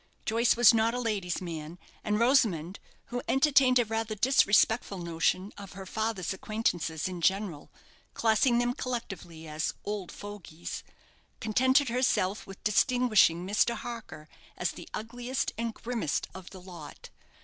Joyce 0.25 0.57
was 0.57 0.73
not 0.73 0.95
a 0.95 0.99
lady's 0.99 1.41
man, 1.43 1.77
and 2.03 2.19
Rosamond, 2.19 2.79
who 3.13 3.21
entertained 3.27 3.77
a 3.77 3.85
rather 3.85 4.15
disrespectful 4.15 4.97
notion 4.97 5.53
of 5.59 5.73
her 5.73 5.85
father's 5.85 6.33
acquaintances 6.33 7.07
in 7.07 7.21
general, 7.21 7.69
classing 8.15 8.57
them 8.57 8.73
collectively 8.73 9.47
as 9.47 9.75
"old 9.85 10.11
fogies," 10.11 10.83
contented 11.39 11.89
herself 11.89 12.47
with 12.47 12.63
distinguishing 12.63 13.45
Mr. 13.47 13.75
Harker 13.75 14.27
as 14.57 14.71
the 14.71 14.89
ugliest 14.91 15.51
and 15.55 15.75
grimmest 15.75 16.27
of 16.33 16.49
the 16.49 16.59
lot. 16.61 17.11